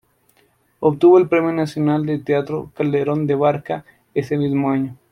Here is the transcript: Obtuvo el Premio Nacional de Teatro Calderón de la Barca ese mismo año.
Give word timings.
Obtuvo 0.79 1.19
el 1.19 1.27
Premio 1.29 1.51
Nacional 1.53 2.07
de 2.07 2.17
Teatro 2.17 2.71
Calderón 2.73 3.27
de 3.27 3.35
la 3.35 3.39
Barca 3.39 3.85
ese 4.15 4.35
mismo 4.35 4.71
año. 4.71 4.97